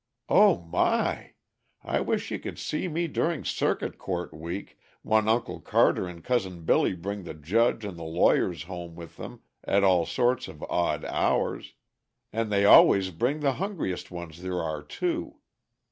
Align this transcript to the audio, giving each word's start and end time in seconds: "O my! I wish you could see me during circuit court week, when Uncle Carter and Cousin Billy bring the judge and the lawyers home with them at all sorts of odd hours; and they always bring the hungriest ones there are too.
"O 0.29 0.57
my! 0.57 1.33
I 1.83 1.99
wish 1.99 2.31
you 2.31 2.39
could 2.39 2.57
see 2.57 2.87
me 2.87 3.07
during 3.07 3.45
circuit 3.45 3.99
court 3.99 4.33
week, 4.33 4.79
when 5.03 5.29
Uncle 5.29 5.61
Carter 5.61 6.07
and 6.07 6.23
Cousin 6.23 6.63
Billy 6.63 6.95
bring 6.95 7.21
the 7.23 7.35
judge 7.35 7.85
and 7.85 7.99
the 7.99 8.03
lawyers 8.03 8.63
home 8.63 8.95
with 8.95 9.17
them 9.17 9.41
at 9.63 9.83
all 9.83 10.07
sorts 10.07 10.47
of 10.47 10.63
odd 10.67 11.05
hours; 11.05 11.75
and 12.33 12.51
they 12.51 12.65
always 12.65 13.11
bring 13.11 13.41
the 13.41 13.53
hungriest 13.61 14.09
ones 14.09 14.41
there 14.41 14.63
are 14.63 14.81
too. 14.81 15.37